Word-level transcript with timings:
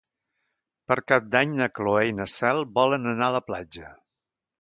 Per 0.91 0.95
Cap 1.11 1.27
d'Any 1.35 1.53
na 1.59 1.67
Cloè 1.79 2.05
i 2.11 2.15
na 2.21 2.27
Cel 2.37 2.65
volen 2.79 3.07
anar 3.13 3.29
a 3.29 3.35
la 3.37 3.43
platja. 3.51 3.93